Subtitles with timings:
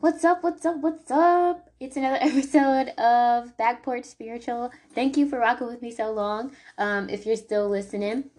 [0.00, 0.42] What's up?
[0.42, 0.78] What's up?
[0.78, 1.68] What's up?
[1.78, 4.72] It's another episode of Back Porch Spiritual.
[4.94, 6.52] Thank you for rocking with me so long.
[6.78, 8.30] Um, if you're still listening,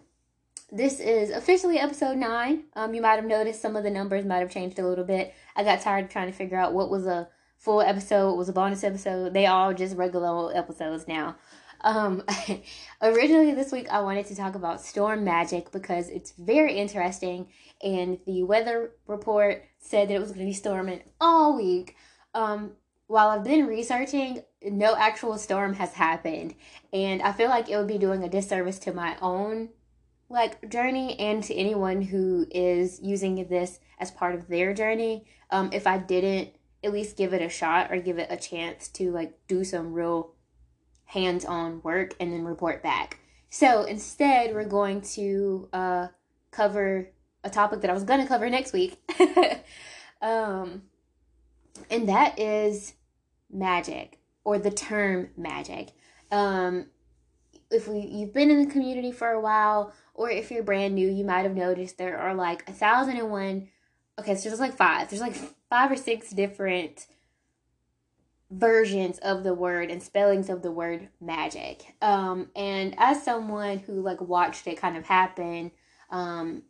[0.71, 2.63] this is officially episode nine.
[2.75, 5.35] Um, you might have noticed some of the numbers might have changed a little bit.
[5.55, 8.49] I got tired of trying to figure out what was a full episode, what was
[8.49, 9.35] a bonus episode.
[9.35, 11.35] They all just regular episodes now.
[11.83, 12.23] Um,
[13.01, 17.47] originally this week I wanted to talk about storm magic because it's very interesting,
[17.81, 21.95] and the weather report said that it was going to be storming all week.
[22.33, 22.73] Um,
[23.07, 26.55] while I've been researching, no actual storm has happened,
[26.93, 29.69] and I feel like it would be doing a disservice to my own
[30.29, 35.25] like journey and to anyone who is using this as part of their journey.
[35.49, 38.87] Um, if I didn't at least give it a shot or give it a chance
[38.89, 40.33] to like do some real
[41.11, 43.19] hands on work and then report back.
[43.49, 46.07] So instead, we're going to uh,
[46.51, 47.09] cover
[47.43, 48.97] a topic that I was going to cover next week.
[50.21, 50.83] um,
[51.89, 52.93] and that is
[53.51, 55.89] magic or the term magic.
[56.31, 56.85] Um,
[57.69, 61.09] if we you've been in the community for a while, or if you're brand new,
[61.09, 63.67] you might have noticed there are like a thousand and one.
[64.17, 65.09] Okay, so there's like five.
[65.09, 65.35] There's like
[65.69, 67.05] five or six different
[68.51, 71.95] versions of the word and spellings of the word magic.
[72.01, 75.71] Um, and as someone who like watched it kind of happen,
[76.09, 76.63] um,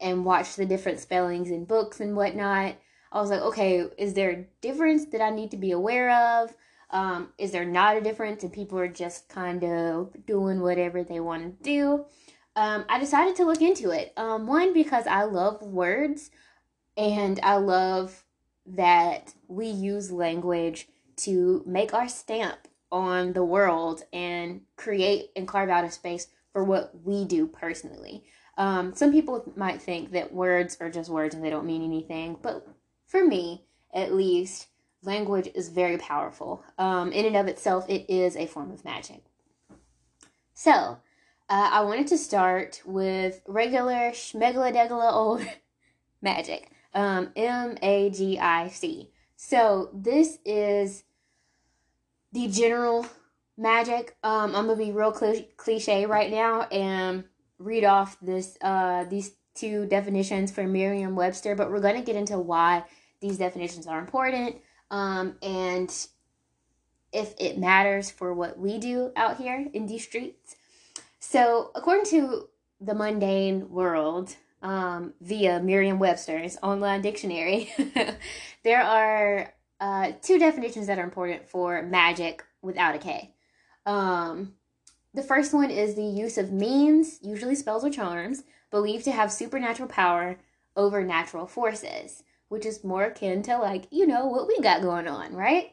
[0.00, 2.76] and watched the different spellings in books and whatnot,
[3.12, 6.54] I was like, okay, is there a difference that I need to be aware of?
[6.90, 11.20] Um, is there not a difference and people are just kind of doing whatever they
[11.20, 12.04] want to do?
[12.56, 14.12] Um, I decided to look into it.
[14.16, 16.30] Um, one, because I love words
[16.96, 18.24] and I love
[18.66, 25.68] that we use language to make our stamp on the world and create and carve
[25.68, 28.24] out a space for what we do personally.
[28.56, 32.36] Um, some people might think that words are just words and they don't mean anything,
[32.42, 32.66] but
[33.06, 34.68] for me, at least,
[35.02, 36.62] language is very powerful.
[36.78, 39.22] Um, in and of itself, it is a form of magic.
[40.54, 40.98] So,
[41.48, 45.42] uh, I wanted to start with regular schmegaladegala old
[46.22, 49.10] magic um, M A G I C.
[49.36, 51.04] So this is
[52.32, 53.06] the general
[53.56, 54.16] magic.
[54.22, 57.24] Um, I'm gonna be real cliche right now and
[57.58, 62.84] read off this uh these two definitions for Merriam-Webster, but we're gonna get into why
[63.20, 64.56] these definitions are important
[64.90, 66.06] um, and
[67.12, 70.56] if it matters for what we do out here in these streets.
[71.18, 72.48] So, according to
[72.80, 77.72] the mundane world, um, via Merriam Webster's online dictionary,
[78.64, 83.34] there are uh, two definitions that are important for magic without a K.
[83.86, 84.54] Um,
[85.14, 89.32] the first one is the use of means, usually spells or charms, believed to have
[89.32, 90.38] supernatural power
[90.76, 95.08] over natural forces, which is more akin to, like, you know, what we got going
[95.08, 95.72] on, right?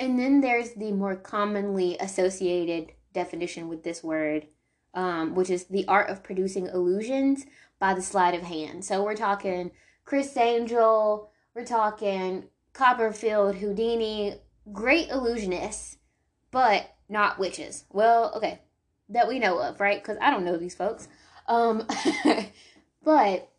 [0.00, 4.46] And then there's the more commonly associated definition with this word,
[4.94, 7.44] um, which is the art of producing illusions
[7.82, 8.84] by the sleight of hand.
[8.84, 9.72] So we're talking
[10.04, 14.36] Criss Angel, we're talking Copperfield, Houdini,
[14.72, 15.96] great illusionists,
[16.52, 17.84] but not witches.
[17.90, 18.60] Well, okay,
[19.08, 20.00] that we know of, right?
[20.00, 21.08] Because I don't know these folks.
[21.48, 21.88] Um,
[23.04, 23.50] but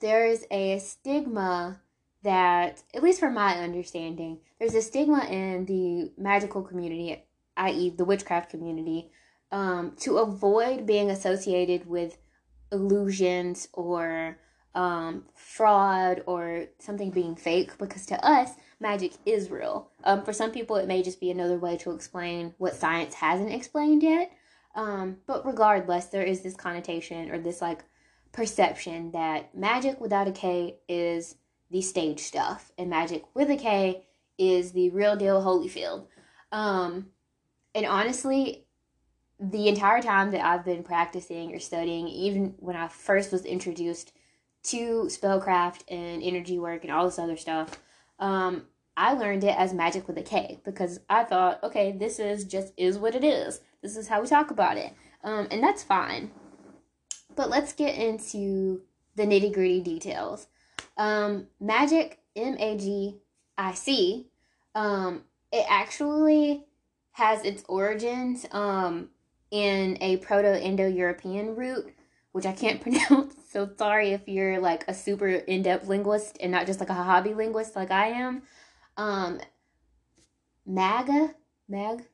[0.00, 1.82] there is a stigma
[2.22, 7.22] that, at least from my understanding, there's a stigma in the magical community,
[7.58, 9.10] i.e., the witchcraft community,
[9.52, 12.16] um, to avoid being associated with
[12.74, 14.38] illusions or
[14.74, 19.88] um, fraud or something being fake because to us, magic is real.
[20.02, 23.52] Um, for some people, it may just be another way to explain what science hasn't
[23.52, 24.32] explained yet.
[24.74, 27.84] Um, but regardless, there is this connotation or this like
[28.32, 31.36] perception that magic without a K is
[31.70, 34.04] the stage stuff, and magic with a K
[34.36, 36.06] is the real deal Holyfield.
[36.50, 37.06] Um,
[37.74, 38.63] and honestly,
[39.50, 44.12] the entire time that I've been practicing or studying, even when I first was introduced
[44.64, 47.78] to spellcraft and energy work and all this other stuff,
[48.18, 52.44] um, I learned it as magic with a K because I thought, okay, this is
[52.44, 53.60] just is what it is.
[53.82, 54.92] This is how we talk about it,
[55.22, 56.30] um, and that's fine.
[57.34, 58.82] But let's get into
[59.16, 60.46] the nitty gritty details.
[60.96, 63.16] Um, magic, M A G
[63.58, 64.28] I C,
[64.74, 66.64] um, it actually
[67.12, 69.10] has its origins um,
[69.54, 71.94] in a Proto Indo European root,
[72.32, 73.36] which I can't pronounce.
[73.50, 76.94] So sorry if you're like a super in depth linguist and not just like a
[76.94, 78.42] hobby linguist like I am.
[78.96, 79.40] Um,
[80.66, 81.36] MAGA,
[81.68, 82.04] MAG,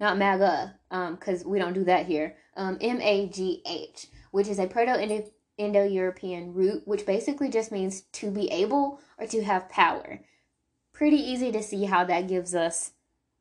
[0.00, 2.36] not MAGA, um, because we don't do that here.
[2.56, 5.22] Um, M A G H, which is a Proto
[5.58, 10.20] Indo European root, which basically just means to be able or to have power.
[10.92, 12.92] pretty easy to see how that gives us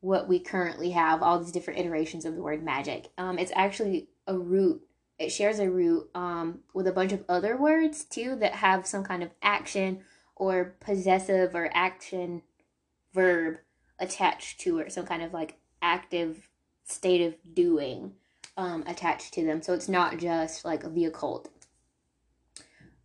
[0.01, 3.09] what we currently have, all these different iterations of the word magic.
[3.17, 4.81] Um, it's actually a root.
[5.17, 9.03] It shares a root um, with a bunch of other words too that have some
[9.03, 9.99] kind of action
[10.35, 12.43] or possessive or action
[13.13, 13.57] verb
[13.99, 16.49] attached to it, some kind of like active
[16.85, 18.13] state of doing
[18.55, 19.61] um, attached to them.
[19.61, 21.49] So it's not just like the occult.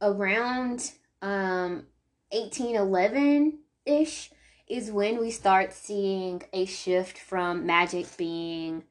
[0.01, 0.93] Around
[1.23, 1.87] um,
[2.31, 4.31] 1811 ish
[4.67, 8.85] is when we start seeing a shift from magic being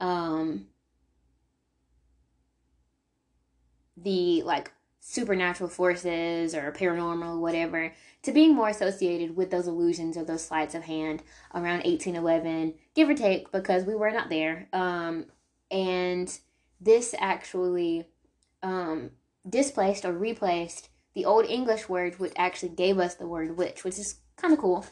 [0.00, 0.66] um,
[3.96, 10.24] the like supernatural forces or paranormal whatever to being more associated with those illusions or
[10.24, 11.22] those sleights of hand
[11.54, 14.68] around 1811 give or take because we were not there.
[14.72, 15.26] Um,
[15.70, 16.38] and
[16.80, 18.06] this actually
[18.62, 19.10] um,
[19.48, 23.98] displaced or replaced the old english word which actually gave us the word witch which
[23.98, 24.84] is kind of cool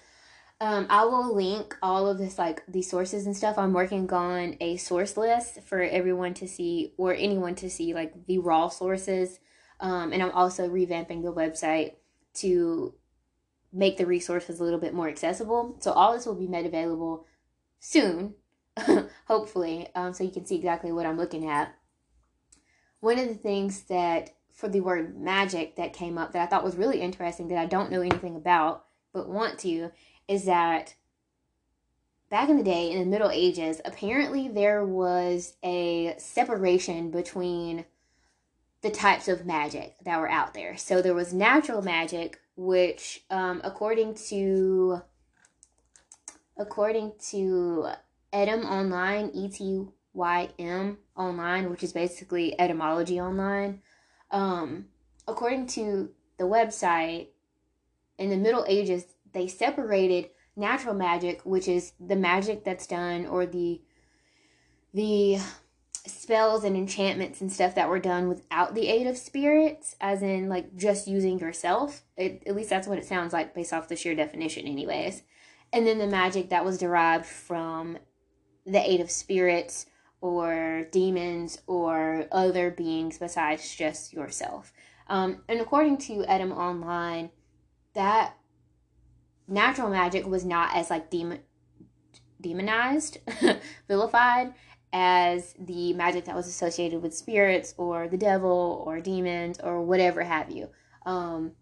[0.60, 3.58] um, I will link all of this, like the sources and stuff.
[3.58, 8.26] I'm working on a source list for everyone to see or anyone to see, like
[8.26, 9.38] the raw sources.
[9.80, 11.96] Um, and I'm also revamping the website
[12.34, 12.94] to
[13.70, 15.76] make the resources a little bit more accessible.
[15.80, 17.26] So all this will be made available
[17.78, 18.34] soon,
[19.26, 21.74] hopefully, um, so you can see exactly what I'm looking at.
[23.00, 26.64] One of the things that for the word magic that came up that I thought
[26.64, 28.86] was really interesting that I don't know anything about
[29.16, 29.90] but want to
[30.28, 30.94] is that
[32.28, 37.86] back in the day in the Middle Ages, apparently there was a separation between
[38.82, 40.76] the types of magic that were out there.
[40.76, 45.00] So there was natural magic, which, um, according to
[46.58, 47.88] according to
[48.34, 53.80] Etym Online, E T Y M Online, which is basically etymology online.
[54.30, 54.86] Um,
[55.26, 57.28] according to the website,
[58.18, 63.46] in the Middle Ages, they separated natural magic, which is the magic that's done or
[63.46, 63.80] the
[64.94, 65.38] the
[66.06, 70.48] spells and enchantments and stuff that were done without the aid of spirits, as in
[70.48, 72.02] like just using yourself.
[72.16, 75.22] It, at least that's what it sounds like based off the sheer definition, anyways.
[75.72, 77.98] And then the magic that was derived from
[78.64, 79.86] the aid of spirits
[80.20, 84.72] or demons or other beings besides just yourself.
[85.08, 87.30] Um, and according to Etym Online,
[87.96, 88.36] that
[89.48, 91.40] natural magic was not as like demon
[92.40, 93.18] demonized,
[93.88, 94.54] vilified
[94.92, 100.22] as the magic that was associated with spirits or the devil or demons or whatever
[100.22, 100.68] have you.
[101.04, 101.52] Um,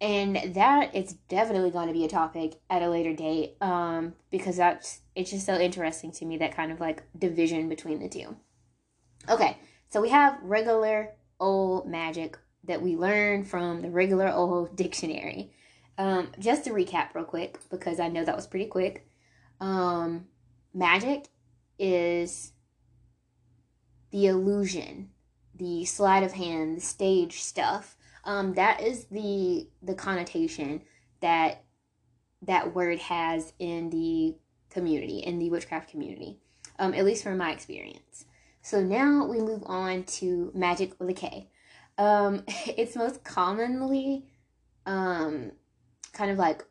[0.00, 4.56] and that is definitely going to be a topic at a later date um, because
[4.56, 8.36] that's it's just so interesting to me that kind of like division between the two.
[9.28, 9.56] Okay,
[9.88, 15.52] so we have regular old magic that we learn from the regular old dictionary.
[15.96, 19.06] Um, just to recap real quick, because I know that was pretty quick.
[19.60, 20.26] Um,
[20.72, 21.26] magic
[21.78, 22.52] is
[24.10, 25.10] the illusion,
[25.54, 27.96] the sleight of hand, the stage stuff.
[28.24, 30.82] Um, that is the the connotation
[31.20, 31.64] that
[32.42, 34.36] that word has in the
[34.70, 36.38] community, in the witchcraft community,
[36.78, 38.24] um, at least from my experience.
[38.62, 41.50] So now we move on to magic with a K.
[41.98, 44.26] Um, it's most commonly
[44.86, 45.52] um,
[46.12, 46.64] kind of like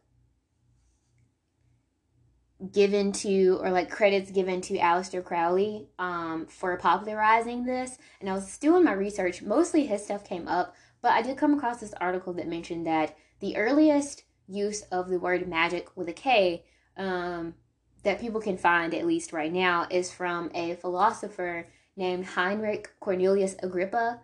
[2.72, 7.98] given to or like credits given to Aleister Crowley um, for popularizing this.
[8.22, 9.42] And I was doing my research.
[9.42, 13.18] Mostly his stuff came up, but I did come across this article that mentioned that
[13.40, 16.64] the earliest use of the word magic with a K
[16.98, 17.56] um,
[18.04, 23.56] that people can find, at least right now, is from a philosopher named Heinrich Cornelius
[23.62, 24.22] Agrippa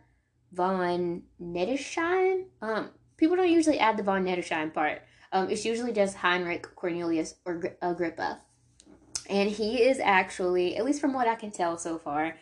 [0.52, 2.46] von Nettesheim.
[2.62, 5.02] Um, people don't usually add the von Nettesheim part.
[5.32, 8.42] Um, it's usually just Heinrich Cornelius or Agrippa.
[9.30, 12.36] And he is actually, at least from what I can tell so far,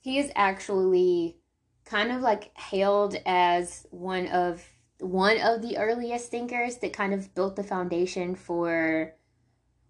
[0.00, 1.36] he is actually
[1.84, 4.64] kind of like hailed as one of
[4.98, 9.12] one of the earliest thinkers that kind of built the foundation for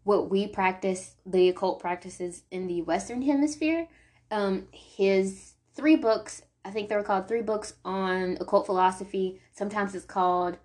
[0.03, 3.89] what we practice the occult practices in the western hemisphere
[4.31, 9.95] um, his three books i think they were called three books on occult philosophy sometimes
[9.95, 10.59] it's called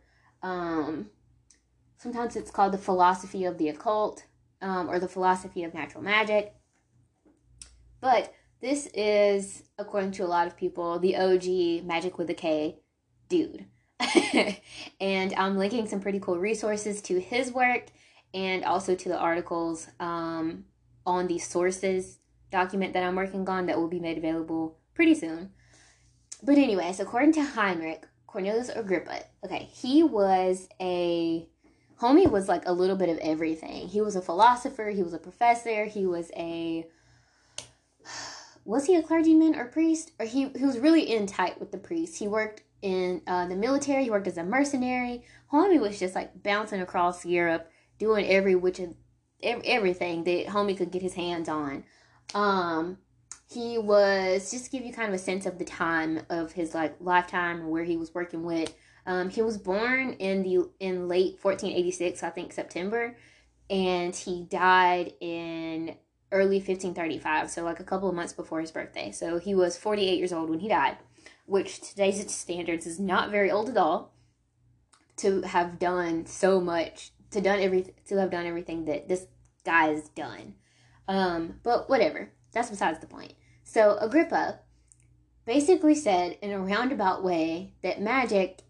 [0.43, 1.09] um,
[2.01, 4.25] Sometimes it's called the philosophy of the occult
[4.59, 6.55] um, or the philosophy of natural magic.
[7.99, 12.79] But this is, according to a lot of people, the OG Magic with a K
[13.29, 13.67] dude.
[14.99, 17.89] and I'm linking some pretty cool resources to his work
[18.33, 20.65] and also to the articles um,
[21.05, 22.17] on the sources
[22.49, 25.51] document that I'm working on that will be made available pretty soon.
[26.43, 31.47] But, anyways, according to Heinrich Cornelius Agrippa, okay, he was a
[32.01, 33.87] Homie was like a little bit of everything.
[33.87, 36.87] He was a philosopher, he was a professor, he was a
[38.65, 40.11] was he a clergyman or priest?
[40.19, 42.17] Or he he was really in tight with the priests.
[42.17, 44.03] He worked in uh, the military.
[44.03, 45.23] He worked as a mercenary.
[45.51, 47.69] Homie was just like bouncing across Europe,
[47.99, 48.95] doing every which of
[49.43, 51.83] everything that Homie could get his hands on.
[52.33, 52.97] Um,
[53.51, 56.73] he was just to give you kind of a sense of the time of his
[56.73, 58.73] like lifetime and where he was working with.
[59.05, 63.17] Um, he was born in the in late 1486, I think September,
[63.69, 65.95] and he died in
[66.31, 69.11] early 1535, so like a couple of months before his birthday.
[69.11, 70.97] So he was 48 years old when he died,
[71.45, 74.13] which today's standards is not very old at all.
[75.17, 79.27] To have done so much, to done every, to have done everything that this
[79.65, 80.55] guy has done.
[81.07, 83.33] Um, but whatever, that's besides the point.
[83.71, 84.59] So Agrippa
[85.45, 88.63] basically said in a roundabout way that magic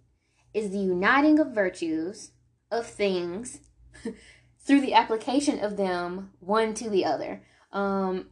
[0.54, 2.34] is the uniting of virtues
[2.70, 3.62] of things
[4.60, 7.42] through the application of them one to the other.
[7.72, 8.28] Um,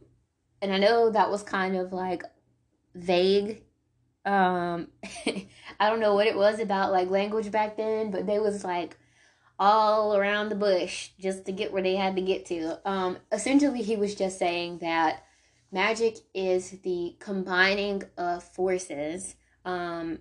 [0.62, 2.22] and I know that was kind of like
[2.94, 3.64] vague.
[4.24, 4.90] Um,
[5.26, 8.96] I don't know what it was about like language back then, but they was like
[9.58, 12.78] all around the bush just to get where they had to get to.
[12.88, 15.24] Um, essentially, he was just saying that
[15.72, 20.18] magic is the combining of forces um,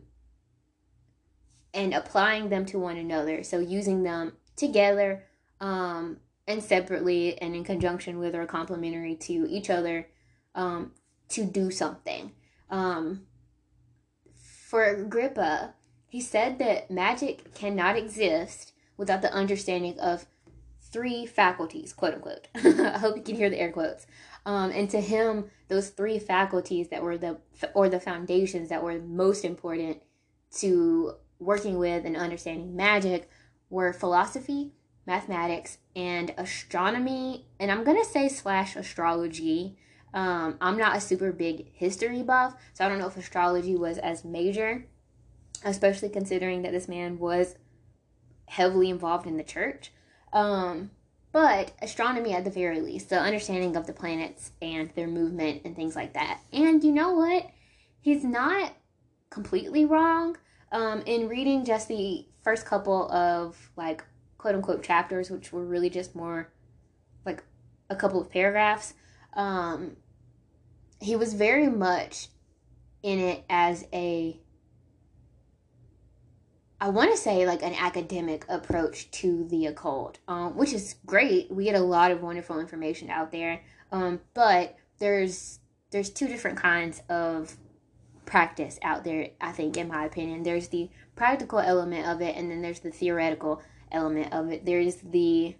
[1.74, 3.44] and applying them to one another.
[3.44, 5.24] So using them together
[5.60, 10.08] um, and separately and in conjunction with or complementary to each other
[10.56, 10.92] um,
[11.30, 12.32] to do something.
[12.70, 13.26] Um,
[14.68, 15.74] for Agrippa,
[16.08, 20.26] he said that magic cannot exist without the understanding of
[20.92, 22.48] three faculties, quote unquote.
[22.56, 24.06] I hope you can hear the air quotes.
[24.50, 27.38] Um, and to him, those three faculties that were the
[27.76, 30.02] or the foundations that were most important
[30.58, 33.30] to working with and understanding magic
[33.70, 34.72] were philosophy,
[35.06, 37.46] mathematics, and astronomy.
[37.60, 39.78] And I'm to say slash astrology.
[40.16, 44.00] Um, I'm not a super big history buff, so I don't know if astrology was
[44.00, 44.88] as major,
[45.64, 47.54] especially considering that this man was
[48.48, 49.92] heavily involved in the church.
[50.34, 50.90] Um,
[51.32, 55.76] but astronomy at the very least, the understanding of the planets and their movement and
[55.76, 56.40] things like that.
[56.52, 57.50] And you know what?
[58.02, 58.74] He's not
[59.30, 60.38] completely wrong.
[60.72, 64.04] Um, in reading just the first couple of like
[64.38, 66.52] quote unquote chapters, which were really just more
[67.26, 67.44] like
[67.90, 68.94] a couple of paragraphs.
[69.34, 69.98] Um,
[71.00, 72.28] he was very much
[73.04, 74.40] in it as a
[76.82, 81.52] I want to say like an academic approach to the occult, um, which is great.
[81.52, 85.60] We get a lot of wonderful information out there, um, but there's
[85.92, 87.58] there's two different kinds of
[88.26, 89.30] practice out there.
[89.42, 92.92] I think, in my opinion, there's the practical element of it, and then there's the
[92.92, 94.66] theoretical element of it.
[94.66, 95.56] There's the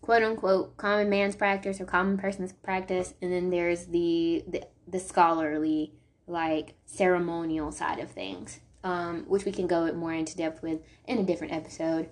[0.00, 4.98] quote unquote common man's practice or common person's practice, and then there's the the, the
[4.98, 5.92] scholarly,
[6.26, 11.18] like ceremonial side of things, um, which we can go more into depth with in
[11.18, 12.08] a different episode.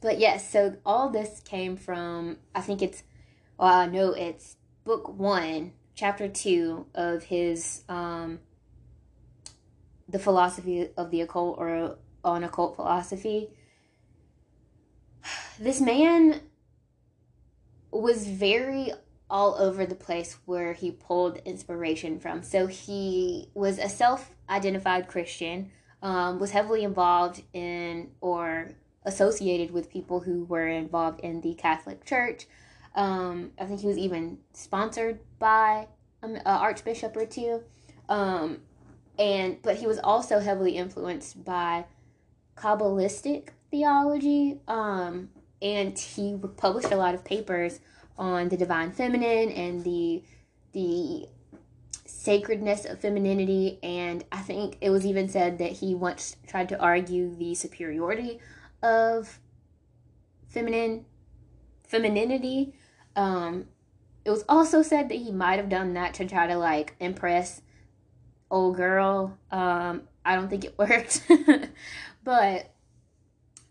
[0.00, 3.02] But yes, so all this came from I think it's
[3.58, 8.40] well I know it's book one, chapter two of his um,
[10.08, 13.48] the philosophy of the occult or on occult philosophy
[15.58, 16.40] this man
[17.90, 18.92] was very
[19.34, 22.40] all over the place where he pulled inspiration from.
[22.44, 25.72] So he was a self identified Christian,
[26.02, 32.04] um, was heavily involved in or associated with people who were involved in the Catholic
[32.04, 32.46] Church.
[32.94, 35.88] Um, I think he was even sponsored by
[36.22, 37.64] an archbishop or two.
[38.08, 38.60] Um,
[39.18, 41.86] and but he was also heavily influenced by
[42.56, 44.60] Kabbalistic theology.
[44.68, 47.80] Um, and he published a lot of papers
[48.16, 50.22] on the divine feminine and the
[50.72, 51.26] the
[52.04, 53.78] sacredness of femininity.
[53.82, 58.40] And i think it was even said that he once tried to argue the superiority
[58.82, 59.38] of
[60.48, 61.04] feminine
[61.86, 62.74] femininity.
[63.16, 63.66] Um
[64.24, 67.62] it was also said that he might have done that to try to like impress
[68.50, 69.38] old girl.
[69.50, 71.22] Um i don't think it worked.
[72.24, 72.70] But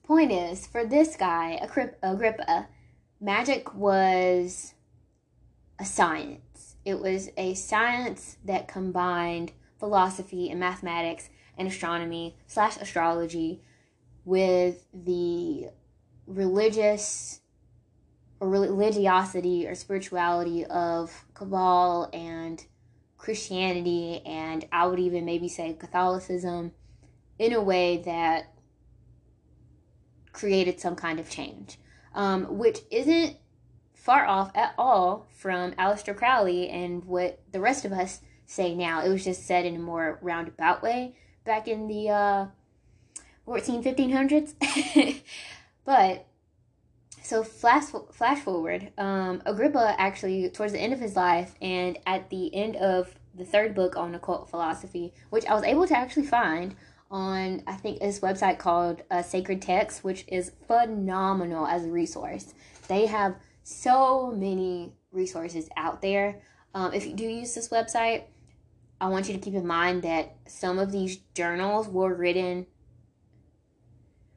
[0.03, 1.59] point is, for this guy,
[2.03, 2.67] Agrippa,
[3.23, 4.73] magic was
[5.79, 6.75] a science.
[6.83, 13.61] It was a science that combined philosophy and mathematics and astronomy slash astrology
[14.25, 15.69] with the
[16.27, 17.39] religious
[18.41, 22.65] or religiosity or spirituality of Kabbalah and
[23.17, 26.73] Christianity, and I would even maybe say Catholicism
[27.39, 28.53] in a way that
[30.33, 31.77] created some kind of change,
[32.13, 33.37] um, which isn't
[33.93, 39.01] far off at all from Aleister Crowley and what the rest of us say now.
[39.01, 41.15] It was just said in a more roundabout way
[41.45, 42.45] back in the uh,
[43.45, 45.21] 14, 1500s.
[45.85, 46.25] but
[47.21, 52.29] so flash flash forward, um, Agrippa actually towards the end of his life and at
[52.29, 56.25] the end of the third book on occult philosophy, which I was able to actually
[56.25, 56.75] find
[57.11, 62.53] on I think this website called uh, Sacred Text, which is phenomenal as a resource.
[62.87, 66.41] They have so many resources out there.
[66.73, 68.23] Um, if you do use this website,
[68.99, 72.67] I want you to keep in mind that some of these journals were written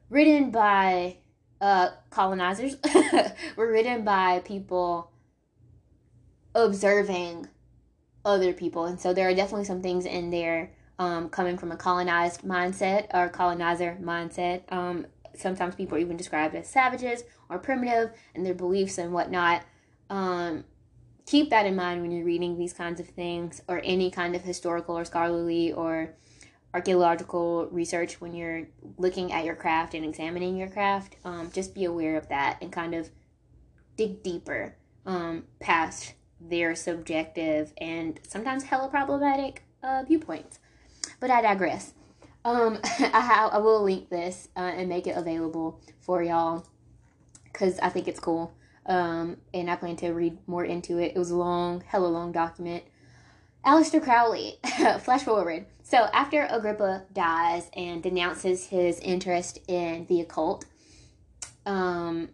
[0.09, 1.17] written by
[1.59, 2.77] uh, colonizers,
[3.57, 5.11] were written by people
[6.55, 7.47] observing
[8.23, 11.77] other people, and so there are definitely some things in there um, coming from a
[11.77, 14.61] colonized mindset or colonizer mindset.
[14.71, 19.63] Um, sometimes people are even described as savages or primitive and their beliefs and whatnot.
[20.09, 20.63] Um,
[21.25, 24.41] keep that in mind when you're reading these kinds of things or any kind of
[24.41, 26.15] historical or scholarly or
[26.73, 31.15] archaeological research when you're looking at your craft and examining your craft.
[31.23, 33.09] Um, just be aware of that and kind of
[33.95, 34.75] dig deeper
[35.05, 40.59] um, past their subjective and sometimes hella problematic uh, viewpoints.
[41.19, 41.93] But I digress.
[42.45, 46.65] Um, I, I will link this uh, and make it available for y'all
[47.43, 48.53] because I think it's cool.
[48.85, 51.13] Um, and I plan to read more into it.
[51.15, 52.83] It was a long, hella long document.
[53.65, 54.59] Aleister Crowley,
[54.99, 55.65] flash forward.
[55.83, 60.65] So after Agrippa dies and denounces his interest in the occult,
[61.65, 62.29] um,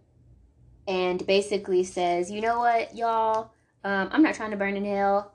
[0.87, 3.51] and basically says, you know what, y'all,
[3.83, 5.32] um, I'm not trying to burn in hell.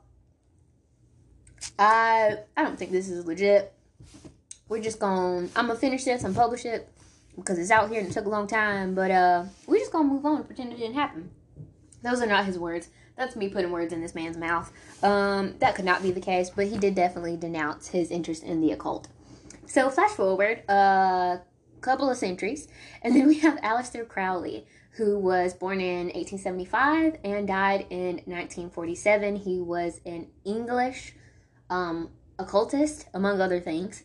[1.79, 3.73] I I don't think this is legit.
[4.69, 6.89] We're just gonna I'm gonna finish this and publish it
[7.37, 8.95] because it's out here and it took a long time.
[8.95, 11.31] But uh, we're just gonna move on and pretend it didn't happen.
[12.03, 12.89] Those are not his words.
[13.17, 14.71] That's me putting words in this man's mouth.
[15.03, 18.61] Um, that could not be the case, but he did definitely denounce his interest in
[18.61, 19.09] the occult.
[19.67, 21.39] So flash forward a uh,
[21.81, 22.69] couple of centuries,
[23.03, 29.37] and then we have Aleister Crowley, who was born in 1875 and died in 1947.
[29.37, 31.15] He was an English
[31.71, 34.05] um, occultist, among other things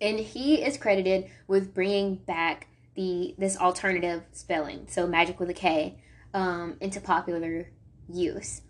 [0.00, 5.54] and he is credited with bringing back the this alternative spelling, so magic with a
[5.54, 5.98] K,
[6.32, 7.70] um, into popular
[8.08, 8.62] use.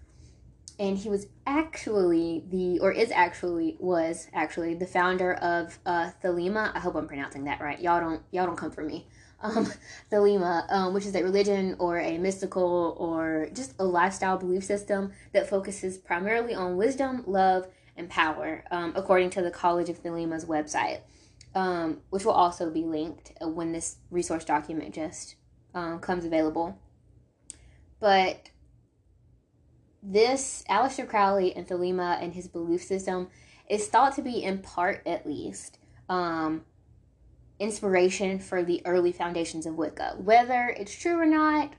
[0.78, 6.74] And he was actually the, or is actually, was actually the founder of uh, Thelema.
[6.74, 7.80] I hope I'm pronouncing that right.
[7.80, 9.06] Y'all don't, y'all don't come for me.
[9.40, 9.72] Um,
[10.12, 15.12] Thelema, um, which is a religion or a mystical or just a lifestyle belief system
[15.32, 20.44] that focuses primarily on wisdom, love, and power, um, according to the College of Thelema's
[20.44, 21.00] website
[21.54, 25.36] um, which will also be linked uh, when this resource document just
[25.74, 26.78] um, comes available.
[28.00, 28.50] But
[30.02, 33.28] this Aleister Crowley and Thelema and his belief system
[33.68, 35.78] is thought to be, in part at least,
[36.08, 36.64] um,
[37.58, 40.16] inspiration for the early foundations of Wicca.
[40.18, 41.72] Whether it's true or not,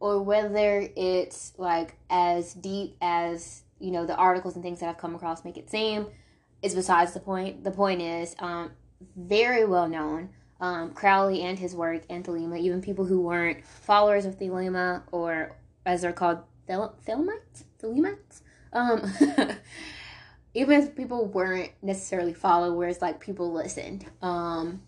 [0.00, 4.98] or whether it's like as deep as you know the articles and things that I've
[4.98, 6.06] come across make it seem,
[6.62, 7.64] is besides the point.
[7.64, 8.70] The point is, um,
[9.16, 10.30] very well known.
[10.60, 15.56] Um, Crowley and his work and Thelema, even people who weren't followers of Thelema or
[15.86, 18.42] as they're called Thel- Thelemites, Thelemites.
[18.72, 19.10] Um,
[20.54, 24.04] even if people weren't necessarily followers, like people listened.
[24.20, 24.82] Um,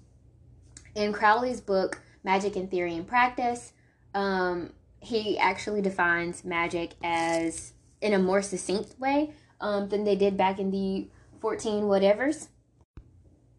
[0.95, 3.73] in Crowley's book Magic in Theory and Practice,
[4.15, 7.73] um, he actually defines magic as
[8.03, 11.09] in a more succinct way um, than they did back in the
[11.41, 12.49] 14 whatevers.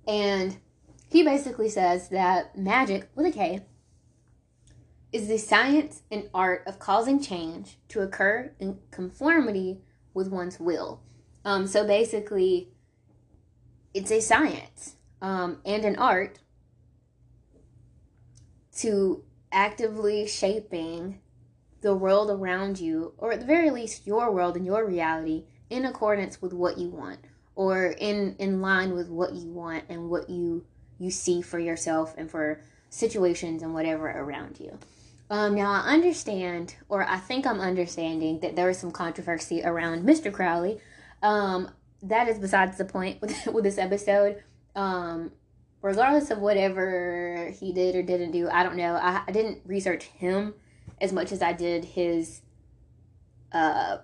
[0.05, 0.57] And
[1.09, 3.61] he basically says that magic, with a K,
[5.11, 9.81] is the science and art of causing change to occur in conformity
[10.13, 11.01] with one's will.
[11.45, 12.69] Um, so basically,
[13.93, 16.39] it's a science um, and an art
[18.77, 21.19] to actively shaping
[21.83, 25.85] the world around you, or at the very least, your world and your reality in
[25.85, 27.19] accordance with what you want
[27.55, 30.65] or in in line with what you want and what you
[30.99, 34.77] you see for yourself and for situations and whatever around you.
[35.29, 40.03] Um, now I understand, or I think I'm understanding that there is some controversy around
[40.05, 40.31] Mr.
[40.31, 40.79] Crowley.
[41.21, 41.71] Um,
[42.03, 44.43] that is besides the point with with this episode.
[44.75, 45.31] Um,
[45.81, 48.95] regardless of whatever he did or didn't do, I don't know.
[48.95, 50.53] I, I didn't research him
[51.03, 52.41] as much as I did his,
[53.51, 53.97] uh,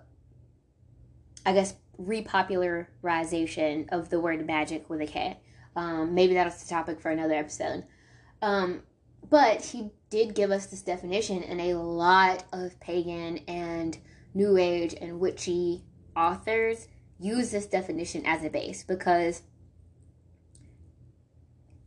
[1.45, 5.39] I guess repopularization of the word magic with a K.
[5.77, 7.85] Um, maybe that's the topic for another episode.
[8.41, 8.83] Um,
[9.29, 13.97] but he did give us this definition, and a lot of pagan and
[14.33, 15.85] New Age and witchy
[16.17, 19.43] authors use this definition as a base because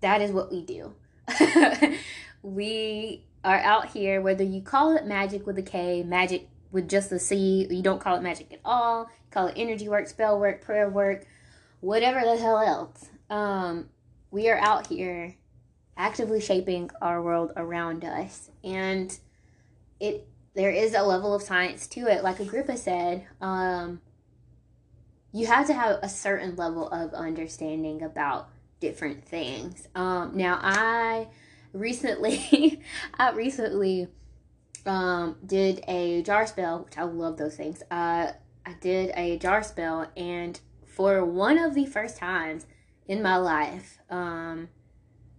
[0.01, 0.95] that is what we do.
[2.43, 7.13] we are out here, whether you call it magic with a K, magic with just
[7.13, 10.63] a C, you don't call it magic at all, call it energy work, spell work,
[10.63, 11.27] prayer work,
[11.81, 13.11] whatever the hell else.
[13.29, 13.89] Um,
[14.31, 15.37] we are out here
[15.97, 18.51] actively shaping our world around us.
[18.65, 19.17] And
[20.01, 22.23] it there is a level of science to it.
[22.23, 24.01] Like Agrippa said, um,
[25.33, 28.51] you have to have a certain level of understanding about
[28.81, 29.89] different things.
[29.95, 31.29] Um, now, I
[31.73, 32.81] recently,
[33.19, 34.09] I recently
[34.87, 37.83] um, did a jar spell, which I love those things.
[37.91, 38.33] Uh,
[38.65, 42.67] I did a jar spell, and for one of the first times
[43.07, 44.69] in my life, um,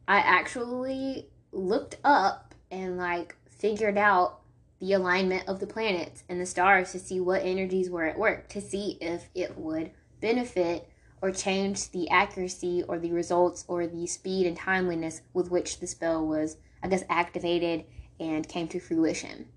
[0.08, 4.40] I actually looked up and like figured out
[4.80, 8.50] the alignment of the planets and the stars to see what energies were at work
[8.50, 10.90] to see if it would benefit
[11.24, 15.88] or change the accuracy or the results or the speed and timeliness with which the
[15.88, 17.86] spell was, I guess, activated
[18.20, 19.48] and came to fruition.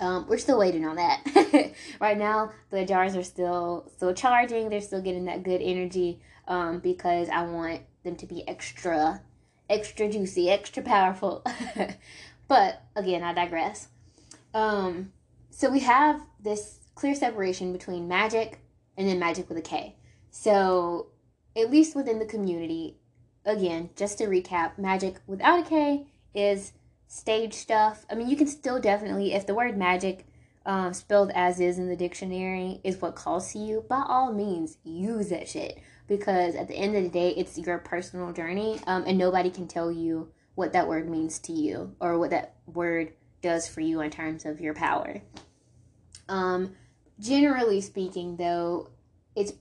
[0.00, 1.74] Um, we're still waiting on that.
[2.00, 4.70] right now, the jars are still still charging.
[4.70, 9.20] They're still getting that good energy um, because I want them to be extra,
[9.68, 11.44] extra juicy, extra powerful.
[12.48, 13.88] but again, I digress.
[14.54, 15.12] Um,
[15.50, 18.60] so we have this clear separation between magic
[18.96, 19.96] and then magic with a K.
[20.30, 21.08] So,
[21.56, 22.96] at least within the community,
[23.44, 26.72] again, just to recap, magic without a K is
[27.08, 28.06] stage stuff.
[28.10, 30.26] I mean, you can still definitely, if the word magic
[30.64, 34.78] um, spelled as is in the dictionary is what calls to you, by all means,
[34.84, 35.80] use that shit.
[36.06, 39.66] Because at the end of the day, it's your personal journey, um, and nobody can
[39.66, 43.12] tell you what that word means to you or what that word
[43.42, 45.22] does for you in terms of your power.
[46.28, 46.74] Um,
[47.18, 48.90] generally speaking, though,
[49.34, 49.52] it's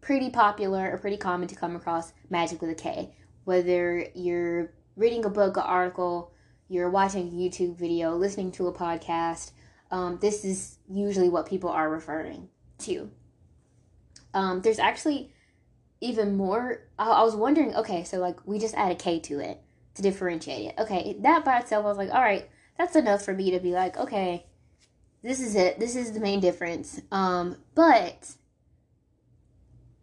[0.00, 3.14] pretty popular or pretty common to come across magic with a K.
[3.44, 6.32] Whether you're reading a book, an article,
[6.68, 9.52] you're watching a YouTube video, listening to a podcast,
[9.90, 13.10] um, this is usually what people are referring to.
[14.34, 15.32] Um, there's actually
[16.00, 16.82] even more.
[16.98, 19.60] I, I was wondering, okay, so like we just add a K to it
[19.94, 20.74] to differentiate it.
[20.78, 23.72] Okay, that by itself, I was like, all right, that's enough for me to be
[23.72, 24.46] like, okay,
[25.22, 25.80] this is it.
[25.80, 27.00] This is the main difference.
[27.10, 28.34] Um, but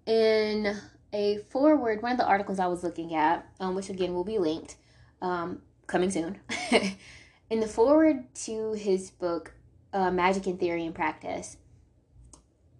[0.05, 0.75] in
[1.13, 4.37] a foreword, one of the articles I was looking at, um, which again will be
[4.37, 4.75] linked,
[5.21, 6.39] um, coming soon.
[7.49, 9.53] in the foreword to his book,
[9.93, 11.57] uh, Magic in Theory and Practice,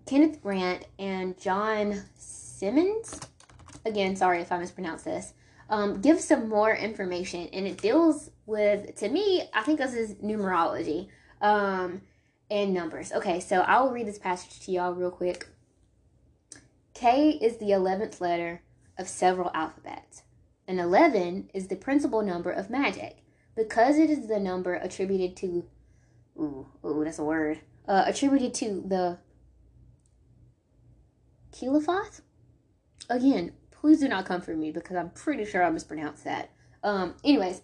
[0.05, 3.19] Kenneth Grant and John Symonds,
[3.85, 5.33] again, sorry if I mispronounced this,
[5.69, 10.15] um, give some more information, and it deals with, to me, I think this is
[10.15, 11.07] numerology
[11.41, 12.01] um,
[12.51, 13.11] and numbers.
[13.11, 15.47] Okay, so I will read this passage to y'all real quick.
[16.95, 18.61] K is the 11th letter
[18.97, 20.23] of several alphabets,
[20.65, 23.17] and 11 is the principal number of magic
[23.53, 25.65] because it is the number attributed to,
[26.39, 29.17] ooh, ooh, that's a word, uh, attributed to the
[31.51, 32.21] Qliphoth.
[33.09, 36.49] Again, please do not come for me because I'm pretty sure I mispronounced that.
[36.81, 37.61] Um, anyways,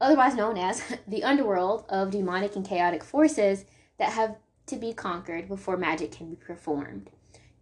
[0.00, 3.66] otherwise known as the underworld of demonic and chaotic forces
[3.98, 7.10] that have to be conquered before magic can be performed.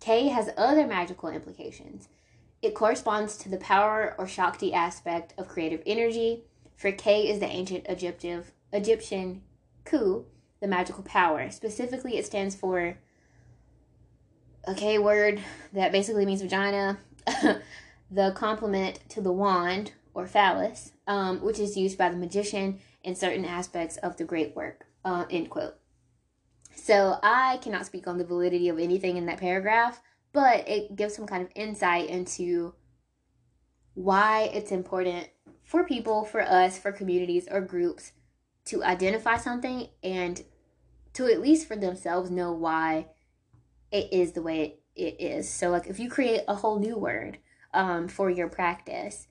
[0.03, 2.09] K has other magical implications.
[2.61, 6.43] It corresponds to the power or Shakti aspect of creative energy.
[6.75, 9.43] For K is the ancient Egyptian, Egyptian
[9.85, 10.27] Ku,
[10.61, 11.49] the magical power.
[11.53, 12.99] Specifically, it stands for
[14.65, 15.41] a K word
[15.73, 16.99] that basically means vagina,
[18.11, 23.15] the complement to the wand or phallus, um, which is used by the magician in
[23.15, 24.85] certain aspects of the great work.
[25.05, 25.77] Uh, end quote.
[26.75, 31.15] So I cannot speak on the validity of anything in that paragraph, but it gives
[31.15, 32.75] some kind of insight into
[33.95, 35.29] why it's important
[35.63, 38.13] for people, for us, for communities or groups
[38.67, 40.45] to identify something and
[41.15, 43.07] to at least for themselves know why
[43.91, 45.49] it is the way it is.
[45.49, 47.39] So, like, if you create a whole new word
[47.75, 49.29] um, for your practice,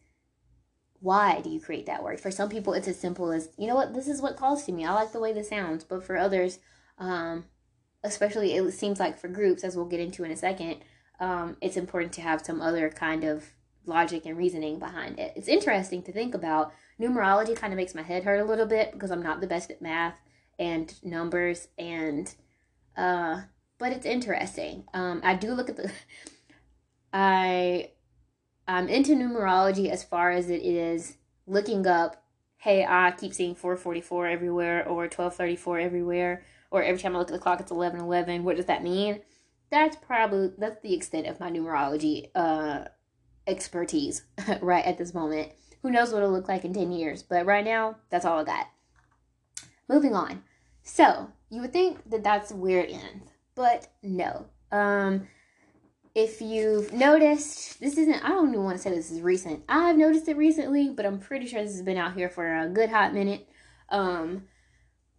[1.00, 2.20] why do you create that word?
[2.20, 4.72] For some people, it's as simple as, you know what, this is what calls to
[4.72, 4.86] me.
[4.86, 5.84] I like the way this sounds.
[5.84, 6.60] But for others,
[7.02, 7.46] um,
[8.04, 10.78] especially it seems like for groups, as we'll get into in a second,
[11.20, 13.52] um, it's important to have some other kind of
[13.86, 15.34] logic and reasoning behind it.
[15.36, 16.72] It's interesting to think about.
[17.00, 19.72] Numerology kind of makes my head hurt a little bit because I'm not the best
[19.72, 20.20] at math
[20.60, 22.34] and numbers and
[22.96, 23.42] uh
[23.80, 24.86] but it's interesting.
[24.94, 25.92] Um I do look at the
[27.14, 27.92] I
[28.68, 32.24] I'm into numerology as far as it is looking up
[32.58, 37.34] hey, I keep seeing 444 everywhere or 1234 everywhere, or every time I look at
[37.34, 38.44] the clock, it's 1111.
[38.44, 39.22] What does that mean?
[39.70, 42.86] That's probably, that's the extent of my numerology uh,
[43.46, 44.24] expertise
[44.62, 45.52] right at this moment.
[45.82, 48.44] Who knows what it'll look like in 10 years, but right now, that's all I
[48.44, 48.68] got.
[49.88, 50.44] Moving on.
[50.84, 54.48] So, you would think that that's where it ends, but no.
[54.72, 55.28] Um,
[56.14, 59.64] if you've noticed, this isn't, I don't even want to say this is recent.
[59.68, 62.70] I've noticed it recently, but I'm pretty sure this has been out here for a
[62.70, 63.48] good hot minute.
[63.90, 64.44] Um,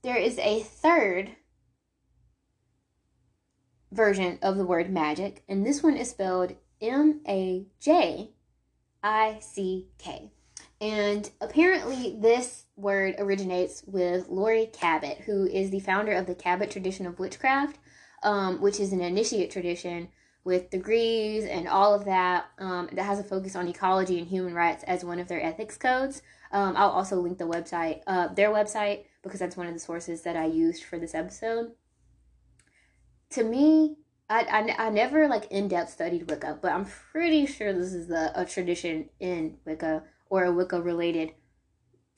[0.03, 1.31] there is a third
[3.93, 8.31] version of the word magic, and this one is spelled M A J
[9.03, 10.33] I C K.
[10.81, 16.73] And apparently, this word originates with Laurie Cabot, who is the founder of the Cabot
[16.73, 17.79] tradition of witchcraft,
[18.25, 20.09] um, which is an initiate tradition
[20.45, 24.55] with degrees and all of that um, that has a focus on ecology and human
[24.55, 26.21] rights as one of their ethics codes.
[26.51, 30.23] Um, I'll also link the website, uh, their website, because that's one of the sources
[30.23, 31.71] that I used for this episode.
[33.33, 33.97] To me,
[34.29, 34.43] I,
[34.79, 38.33] I, I never like in depth studied Wicca, but I'm pretty sure this is a,
[38.35, 41.33] a tradition in Wicca or a Wicca related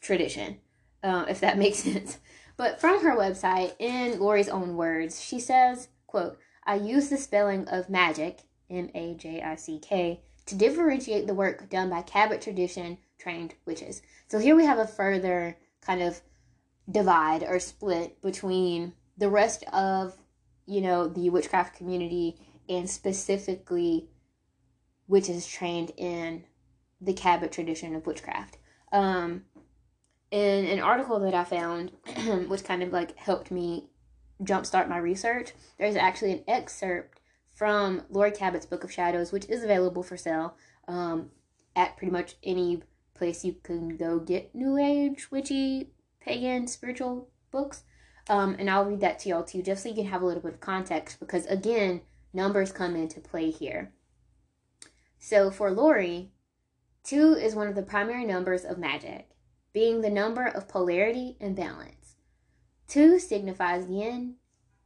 [0.01, 0.59] tradition,
[1.03, 2.19] uh, if that makes sense.
[2.57, 7.69] But from her website, in Laurie's own words, she says, quote, I use the spelling
[7.69, 12.41] of magic, M A J I C K, to differentiate the work done by Cabot
[12.41, 14.03] tradition trained witches.
[14.29, 16.21] So here we have a further kind of
[16.91, 20.17] divide or split between the rest of,
[20.67, 22.37] you know, the witchcraft community
[22.69, 24.09] and specifically
[25.07, 26.45] witches trained in
[27.01, 28.59] the Cabot tradition of witchcraft.
[28.93, 29.45] Um,
[30.31, 31.93] in an article that I found,
[32.49, 33.91] which kind of like helped me
[34.43, 37.21] jumpstart my research, there's actually an excerpt
[37.55, 40.57] from Laurie Cabot's Book of Shadows, which is available for sale
[40.89, 41.31] um,
[41.77, 42.83] at pretty much any
[43.15, 47.85] place you can go get New Age, witchy, pagan, spiritual books.
[48.29, 50.43] Um, and I'll read that to y'all too, just so you can have a little
[50.43, 52.01] bit of context, because again,
[52.33, 53.93] numbers come into play here.
[55.19, 56.31] So for Laurie,
[57.03, 59.31] two is one of the primary numbers of magic,
[59.73, 62.17] being the number of polarity and balance.
[62.89, 64.37] Two signifies yin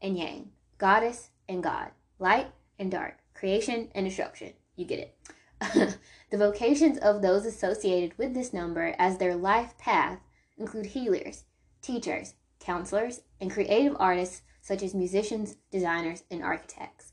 [0.00, 2.48] and yang, goddess and god, light
[2.78, 4.52] and dark, creation and destruction.
[4.76, 5.14] You get it.
[6.30, 10.20] the vocations of those associated with this number as their life path
[10.56, 11.44] include healers,
[11.82, 17.12] teachers, counselors, and creative artists such as musicians, designers, and architects.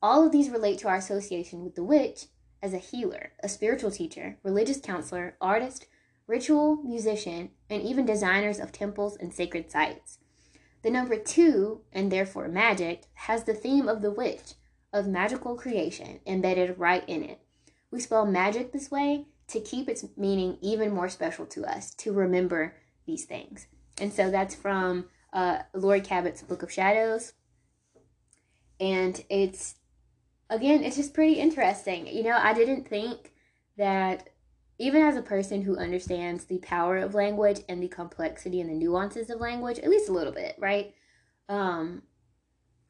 [0.00, 2.26] All of these relate to our association with the witch
[2.62, 5.86] as a healer, a spiritual teacher, religious counselor, artist,
[6.26, 10.18] ritual musician, and even designers of temples and sacred sites.
[10.82, 14.54] The number two, and therefore magic, has the theme of the witch,
[14.92, 17.40] of magical creation, embedded right in it.
[17.90, 22.12] We spell magic this way to keep its meaning even more special to us, to
[22.12, 22.76] remember
[23.06, 23.66] these things.
[24.00, 27.34] And so that's from uh, Laurie Cabot's Book of Shadows.
[28.80, 29.76] And it's,
[30.50, 32.06] again, it's just pretty interesting.
[32.06, 33.32] You know, I didn't think
[33.76, 34.30] that
[34.78, 38.74] even as a person who understands the power of language and the complexity and the
[38.74, 40.94] nuances of language, at least a little bit, right?
[41.48, 42.02] Um,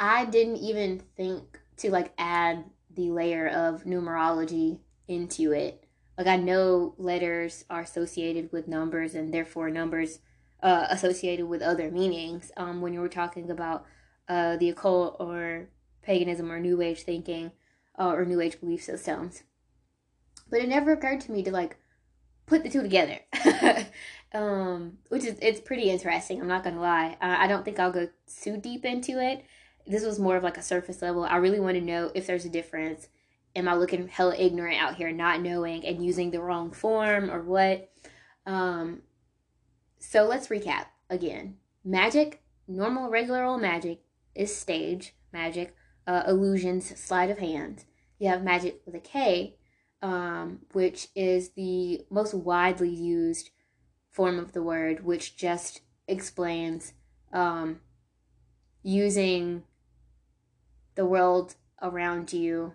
[0.01, 5.85] I didn't even think to like add the layer of numerology into it.
[6.17, 10.21] Like I know letters are associated with numbers and therefore numbers
[10.63, 12.53] uh, associated with other meanings.
[12.57, 13.85] Um, when you were talking about
[14.29, 15.69] uh, the occult or
[16.03, 17.53] paganism or new age thinking
[17.99, 19.43] uh, or new age belief systems.
[20.51, 21.77] But it never occurred to me to like
[22.47, 23.19] put the two together.
[24.35, 26.41] um, which is it's pretty interesting.
[26.41, 27.17] I'm not gonna lie.
[27.21, 28.09] I don't think I'll go
[28.43, 29.45] too deep into it.
[29.87, 31.25] This was more of like a surface level.
[31.25, 33.09] I really want to know if there's a difference.
[33.55, 37.43] Am I looking hella ignorant out here, not knowing and using the wrong form or
[37.43, 37.91] what?
[38.47, 39.03] Um,
[40.03, 41.57] so let's recap again.
[41.85, 44.01] Magic, normal, regular old magic
[44.35, 45.75] is stage magic,
[46.07, 47.85] uh, illusions, sleight of hand.
[48.19, 49.57] You have magic with a K,
[50.03, 53.51] um, which is the most widely used
[54.11, 56.95] form of the word, which just explains
[57.33, 57.81] um,
[58.83, 59.63] using
[60.97, 62.75] the world around you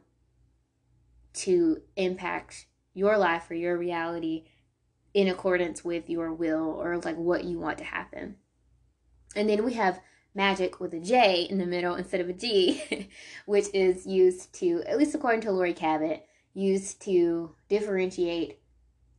[1.33, 4.45] to impact your life or your reality
[5.17, 8.35] in accordance with your will or like what you want to happen.
[9.35, 9.99] And then we have
[10.35, 13.09] magic with a J in the middle instead of a G,
[13.47, 18.59] which is used to, at least according to Laurie Cabot, used to differentiate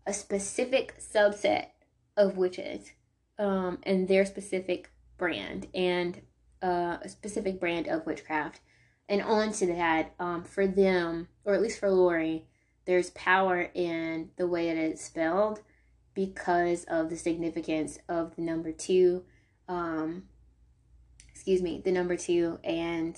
[0.06, 1.70] a specific subset
[2.16, 2.92] of witches
[3.37, 6.20] um, and their specific brand and
[6.62, 8.61] uh, a specific brand of witchcraft.
[9.08, 12.46] And on to that, um, for them, or at least for Laurie,
[12.84, 15.61] there's power in the way that it's spelled
[16.18, 19.22] because of the significance of the number two.
[19.68, 20.24] Um,
[21.31, 23.16] excuse me, the number two and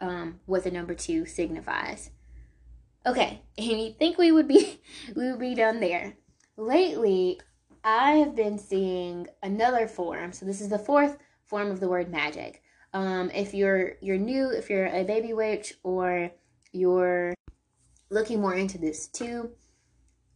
[0.00, 2.08] um, what the number two signifies.
[3.04, 4.80] Okay, and you think we would be
[5.14, 6.14] we would be done there.
[6.56, 7.38] Lately,
[7.84, 10.32] I have been seeing another form.
[10.32, 12.62] So this is the fourth form of the word magic.
[12.94, 16.30] Um, if you're you're new, if you're a baby witch, or
[16.72, 17.34] you're
[18.08, 19.50] looking more into this too,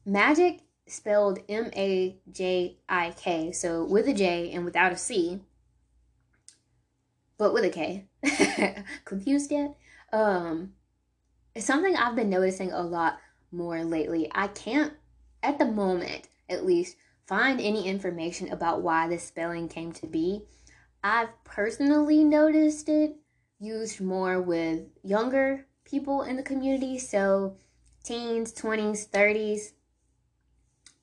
[0.05, 5.41] magic spelled M A J I K, so with a J and without a C,
[7.39, 8.07] but with a K.
[9.05, 9.77] Confused yet?
[10.13, 10.73] Um,
[11.55, 13.19] it's something I've been noticing a lot
[13.51, 14.31] more lately.
[14.35, 14.93] I can't,
[15.43, 20.43] at the moment at least, find any information about why this spelling came to be.
[21.03, 23.17] I've personally noticed it
[23.59, 27.57] used more with younger people in the community, so
[28.03, 29.73] teens, 20s, 30s.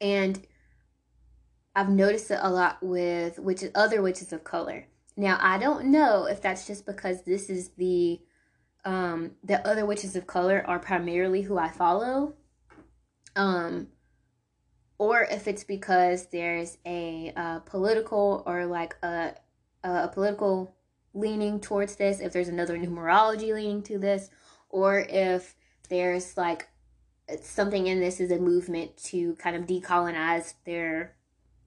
[0.02, 0.46] And
[1.76, 4.88] I've noticed it a lot with witches, other witches of color.
[5.16, 8.20] Now, I don't know if that's just because this is the
[8.84, 12.34] um the other witches of color are primarily who I follow.
[13.36, 13.90] Um
[14.98, 19.34] or if it's because there's a uh, political or like a
[19.84, 20.76] a political
[21.14, 24.30] leaning towards this, if there's another numerology leaning to this,
[24.70, 25.56] or if
[25.90, 26.70] there's like
[27.42, 31.16] something in this is a movement to kind of decolonize their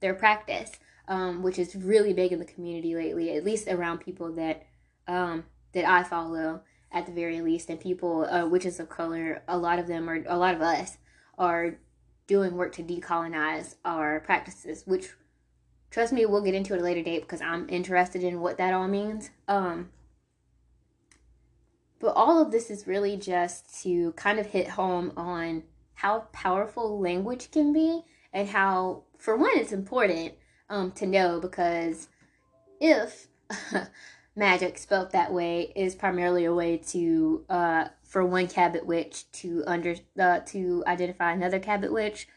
[0.00, 0.72] their practice,
[1.09, 4.66] um, which is really big in the community lately, at least around people that
[5.09, 9.42] um, that I follow at the very least, and people uh, witches of color.
[9.48, 10.98] A lot of them are a lot of us
[11.38, 11.79] are
[12.27, 15.11] doing work to decolonize our practices, which
[15.90, 18.74] trust me, we'll get into at a later date because I'm interested in what that
[18.74, 19.31] all means.
[19.46, 19.90] Um,
[22.05, 25.62] but all of this is really just to kind of hit home on
[25.95, 30.35] how powerful language can be and how, for one, it's important
[30.69, 32.09] um, to know because
[32.79, 33.29] if
[34.37, 39.64] magic spelt that way is primarily a way to uh, for one Cabot witch to
[39.67, 42.29] under uh, to identify another Cabot witch,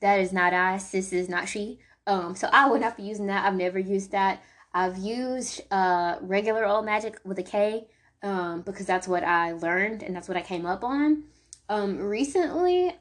[0.00, 0.76] that is not I.
[0.76, 1.78] Sis is not she.
[2.06, 3.46] Um, so I would not be using that.
[3.46, 4.42] I've never used that.
[4.74, 7.86] I've used uh, regular old magic with a K
[8.26, 11.22] um, because that's what I learned and that's what I came up on.
[11.68, 12.96] Um, recently,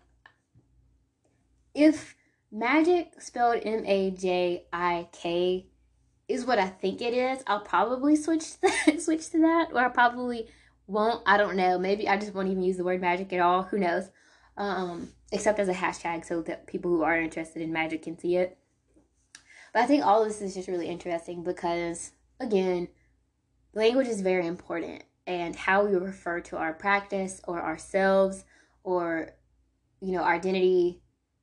[1.74, 2.16] if
[2.52, 5.66] magic spelled M A J I K
[6.28, 9.80] is what I think it is, I'll probably switch to that, switch to that, or
[9.80, 10.48] I probably
[10.86, 11.24] won't.
[11.26, 11.80] I don't know.
[11.80, 13.64] Maybe I just won't even use the word magic at all.
[13.64, 14.10] Who knows?
[14.58, 18.38] Um, except as a hashtag so that people who are interested in magic can see
[18.38, 18.58] it.
[19.74, 22.88] But I think all of this is just really interesting because, again,
[23.74, 28.46] language is very important and how we refer to our practice or ourselves
[28.84, 29.32] or,
[30.02, 31.02] you know, our identity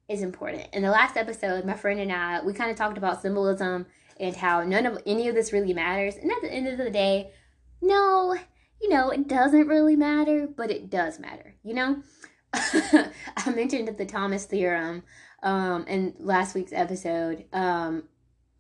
[0.09, 0.69] is important.
[0.73, 3.87] In the last episode, my friend and I, we kind of talked about symbolism
[4.21, 6.17] and how none of any of this really matters.
[6.17, 7.33] And at the end of the day,
[7.81, 8.37] no,
[8.81, 12.03] you know, it doesn't really matter, but it does matter, you know?
[12.55, 15.03] I mentioned the Thomas theorem
[15.43, 17.45] um, in last week's episode.
[17.53, 18.05] Um,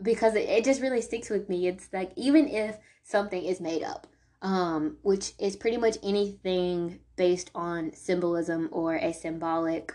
[0.03, 1.69] because it, it just really sticks with me.
[1.69, 4.07] It's like even if something is made up,
[4.43, 9.95] um, which is pretty much anything based on symbolism or a symbolic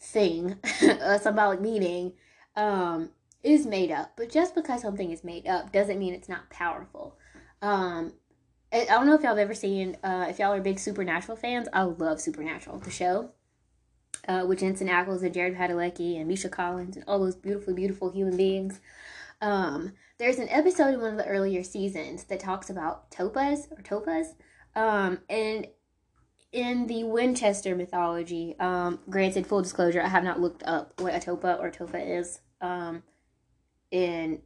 [0.00, 2.14] thing, a symbolic meaning,
[2.56, 3.10] um,
[3.42, 4.12] is made up.
[4.16, 7.18] But just because something is made up doesn't mean it's not powerful.
[7.60, 8.14] Um,
[8.72, 11.68] I don't know if y'all have ever seen, uh, if y'all are big Supernatural fans.
[11.72, 13.30] I love Supernatural, the show
[14.28, 18.10] uh, with Jensen Ackles and Jared Padalecki and Misha Collins and all those beautiful, beautiful
[18.10, 18.80] human beings.
[19.40, 19.92] Um,
[20.24, 24.34] there's an episode in one of the earlier seasons that talks about topaz or topaz,
[24.74, 25.66] um, and
[26.50, 31.18] in the Winchester mythology, um, granted, full disclosure, I have not looked up what a
[31.18, 33.02] topa or tofa is um,
[33.90, 34.40] in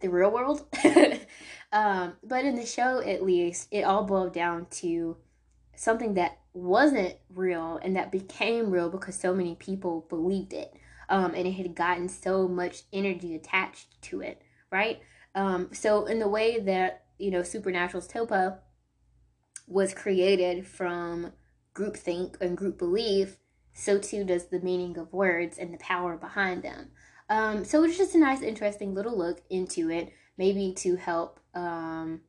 [0.00, 0.66] the real world.
[1.72, 5.18] um, but in the show, at least, it all boiled down to
[5.76, 10.72] something that wasn't real and that became real because so many people believed it.
[11.08, 15.00] Um, and it had gotten so much energy attached to it, right?
[15.34, 18.58] Um, so in the way that you know Supernatural's Topa
[19.66, 21.32] was created from
[21.74, 23.36] groupthink and group belief,
[23.72, 26.90] so too does the meaning of words and the power behind them.
[27.30, 32.22] Um, so it's just a nice, interesting little look into it, maybe to help um,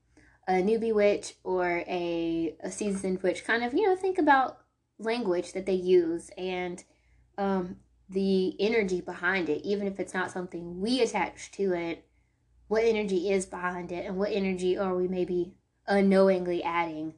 [0.47, 4.59] a newbie witch or a, a seasoned witch kind of, you know, think about
[4.97, 6.83] language that they use and
[7.37, 7.77] um,
[8.09, 12.05] the energy behind it, even if it's not something we attach to it,
[12.67, 15.53] what energy is behind it and what energy are we maybe
[15.87, 17.15] unknowingly adding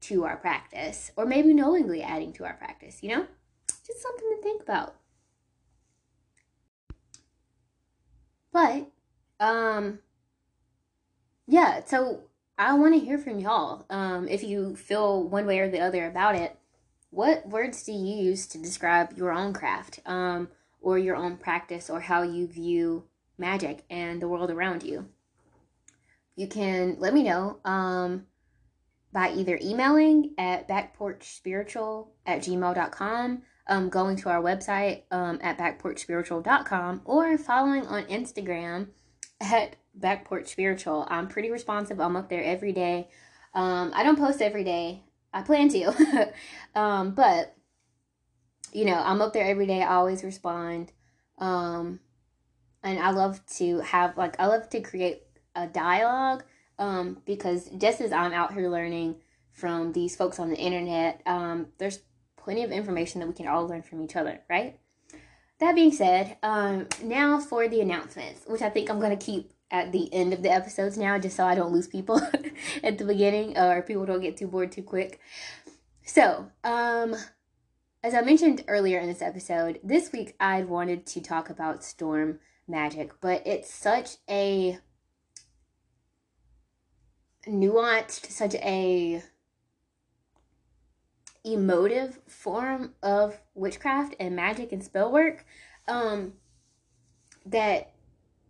[0.00, 3.26] to our practice or maybe knowingly adding to our practice, you know?
[3.86, 4.94] Just something to think about.
[8.52, 8.90] but
[9.38, 10.00] um
[11.46, 12.22] yeah, so
[12.58, 13.86] I want to hear from y'all.
[13.90, 16.56] Um if you feel one way or the other about it,
[17.10, 20.00] what words do you use to describe your own craft?
[20.06, 20.48] Um
[20.80, 23.04] or your own practice or how you view
[23.38, 25.08] magic and the world around you.
[26.36, 28.26] You can let me know um,
[29.12, 37.02] by either emailing at backporchspiritual at gmail.com, um, going to our website um, at backporchspiritual.com,
[37.04, 38.88] or following on Instagram
[39.40, 41.06] at backporchspiritual.
[41.10, 42.00] I'm pretty responsive.
[42.00, 43.08] I'm up there every day.
[43.52, 45.02] Um, I don't post every day.
[45.32, 46.32] I plan to.
[46.74, 47.56] um, but
[48.72, 49.82] you know, I'm up there every day.
[49.82, 50.92] I always respond.
[51.38, 52.00] Um,
[52.82, 55.22] and I love to have like I love to create
[55.54, 56.44] a dialogue
[56.78, 59.16] um, because just as I'm out here learning
[59.52, 62.00] from these folks on the internet, um, there's
[62.36, 64.78] plenty of information that we can all learn from each other, right?
[65.58, 69.52] That being said, um, now for the announcements, which I think I'm going to keep
[69.70, 72.20] at the end of the episodes now, just so I don't lose people
[72.82, 75.20] at the beginning or people don't get too bored too quick.
[76.04, 77.14] So, um,
[78.02, 82.40] as I mentioned earlier in this episode, this week I wanted to talk about storm
[82.66, 84.78] magic, but it's such a
[87.46, 89.22] nuanced, such a
[91.44, 95.44] emotive form of witchcraft and magic and spell work
[95.88, 96.34] um,
[97.46, 97.92] that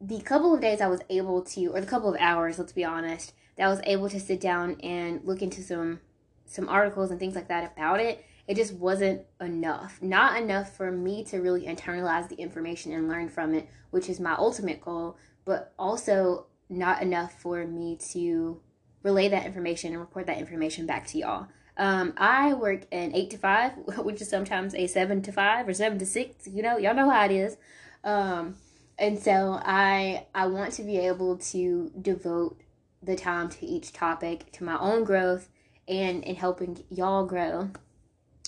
[0.00, 2.84] the couple of days I was able to, or the couple of hours, let's be
[2.84, 6.00] honest, that I was able to sit down and look into some
[6.46, 10.02] some articles and things like that about it it just wasn't enough.
[10.02, 14.18] Not enough for me to really internalize the information and learn from it, which is
[14.18, 18.60] my ultimate goal, but also not enough for me to
[19.04, 21.46] relay that information and report that information back to y'all.
[21.76, 25.72] Um, I work an eight to five, which is sometimes a seven to five or
[25.72, 26.48] seven to six.
[26.48, 27.56] You know, y'all know how it is.
[28.02, 28.56] Um,
[29.00, 32.60] and so I I want to be able to devote
[33.02, 35.48] the time to each topic to my own growth
[35.88, 37.70] and in helping y'all grow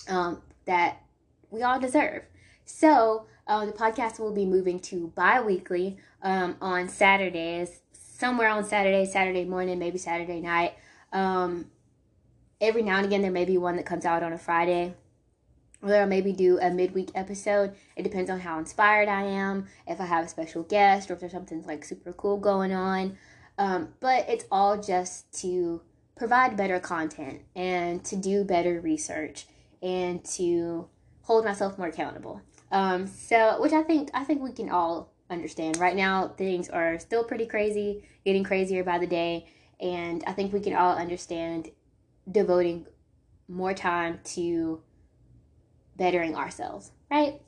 [0.07, 1.01] um, that
[1.49, 2.23] we all deserve.
[2.65, 9.05] So um, the podcast will be moving to bi-weekly um, on Saturdays, somewhere on Saturday,
[9.05, 10.75] Saturday morning, maybe Saturday night.
[11.11, 11.71] Um,
[12.61, 14.93] every now and again, there may be one that comes out on a Friday.
[15.83, 17.75] Or I'll maybe do a midweek episode.
[17.95, 21.19] It depends on how inspired I am, if I have a special guest, or if
[21.19, 23.17] there's something like super cool going on.
[23.57, 25.81] Um, but it's all just to
[26.15, 29.45] provide better content and to do better research
[29.81, 30.87] and to
[31.23, 32.41] hold myself more accountable.
[32.71, 35.77] Um, so, which I think I think we can all understand.
[35.77, 39.47] Right now, things are still pretty crazy, getting crazier by the day,
[39.79, 41.69] and I think we can all understand
[42.31, 42.87] devoting
[43.47, 44.81] more time to
[45.97, 47.41] bettering ourselves, right?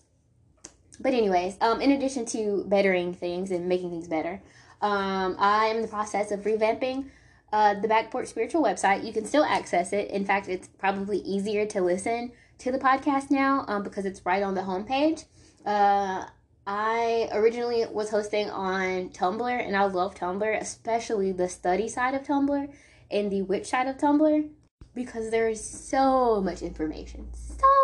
[1.00, 4.42] But anyways, um, in addition to bettering things and making things better,
[4.82, 7.10] um, I am in the process of revamping
[7.52, 9.06] uh, the Back Porch Spiritual website.
[9.06, 10.10] You can still access it.
[10.12, 14.44] In fact, it's probably easier to listen to the podcast now um, because it's right
[14.44, 15.26] on the homepage.
[15.66, 16.26] Uh,
[16.68, 22.24] I originally was hosting on Tumblr, and I love Tumblr, especially the study side of
[22.24, 22.72] Tumblr
[23.12, 24.50] and the witch side of Tumblr,
[24.96, 27.28] because there is so much information,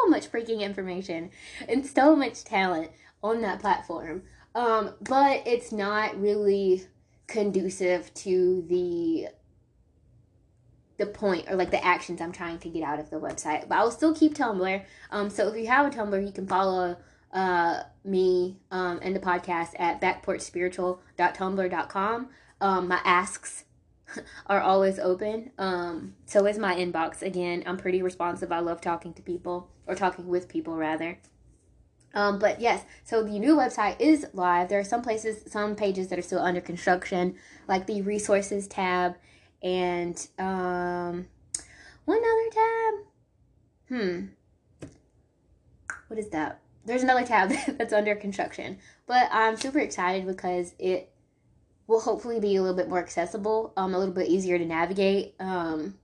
[0.01, 1.29] so much freaking information,
[1.67, 2.89] and so much talent
[3.23, 4.23] on that platform.
[4.53, 6.83] Um, but it's not really
[7.27, 9.27] conducive to the
[10.97, 13.67] the point or like the actions I'm trying to get out of the website.
[13.67, 14.85] But I will still keep Tumblr.
[15.09, 16.95] Um, so if you have a Tumblr, you can follow
[17.33, 22.29] uh, me um, and the podcast at backporchspiritual.tumblr.com.
[22.59, 23.63] Um, my asks
[24.47, 25.51] are always open.
[25.57, 27.21] Um, so is my inbox.
[27.21, 28.51] Again, I'm pretty responsive.
[28.51, 31.17] I love talking to people or talking with people rather.
[32.13, 34.69] Um, but yes, so the new website is live.
[34.69, 37.35] There are some places, some pages that are still under construction,
[37.67, 39.15] like the resources tab
[39.63, 41.27] and um,
[42.05, 42.93] one other tab.
[43.87, 44.25] Hmm.
[46.07, 46.59] What is that?
[46.85, 51.10] There's another tab that's under construction, but I'm super excited because it
[51.87, 55.35] will hopefully be a little bit more accessible, um, a little bit easier to navigate
[55.39, 55.97] um,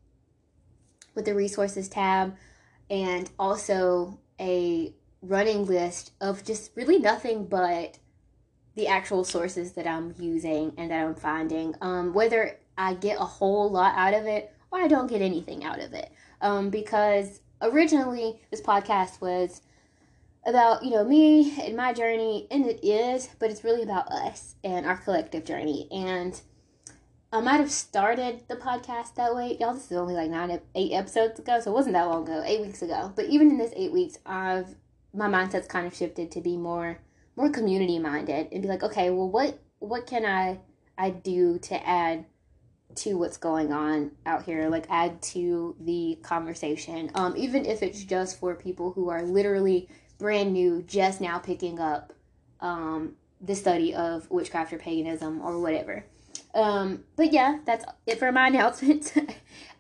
[1.15, 2.35] with the resources tab,
[2.89, 7.97] and also a running list of just really nothing but
[8.75, 11.73] the actual sources that I'm using and that I'm finding.
[11.81, 15.63] Um, whether I get a whole lot out of it or I don't get anything
[15.63, 16.11] out of it.
[16.41, 19.61] Um, because originally this podcast was
[20.47, 24.55] about, you know, me and my journey, and it is, but it's really about us
[24.63, 25.87] and our collective journey.
[25.91, 26.39] And
[27.31, 29.57] I might have started the podcast that way.
[29.59, 32.41] Y'all, this is only like nine, eight episodes ago, so it wasn't that long ago,
[32.45, 33.11] eight weeks ago.
[33.13, 34.73] But even in this eight weeks, I've
[35.13, 36.99] my mindset's kind of shifted to be more
[37.35, 40.59] more community minded and be like, okay, well, what what can I
[40.97, 42.25] I do to add
[42.95, 47.11] to what's going on out here, like add to the conversation.
[47.13, 51.79] Um, even if it's just for people who are literally brand new, just now picking
[51.79, 52.13] up
[52.59, 56.05] um, the study of witchcraft or paganism or whatever.
[56.53, 59.13] Um, but yeah, that's it for my announcement.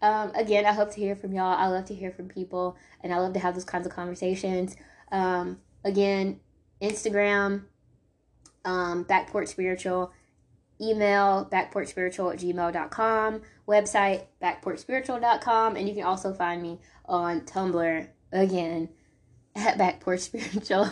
[0.01, 1.57] um, again, I hope to hear from y'all.
[1.57, 4.75] I love to hear from people, and I love to have those kinds of conversations.
[5.11, 6.39] Um, again,
[6.81, 7.63] Instagram,
[8.65, 10.11] um, Back Porch Spiritual,
[10.79, 18.89] email backporchspiritual at gmail.com, website backporchspiritual.com, and you can also find me on Tumblr again
[19.57, 20.89] at Back Porch Spiritual.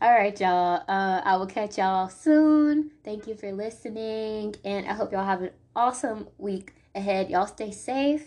[0.00, 0.82] All right, y'all.
[0.88, 2.92] Uh, I will catch y'all soon.
[3.04, 7.30] Thank you for listening, and I hope y'all have an awesome week ahead.
[7.30, 8.26] Y'all stay safe.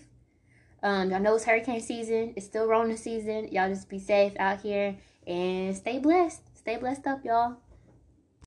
[0.82, 2.34] Um, y'all know it's hurricane season.
[2.36, 3.48] It's still Rona season.
[3.52, 6.42] Y'all just be safe out here and stay blessed.
[6.56, 7.58] Stay blessed up, y'all.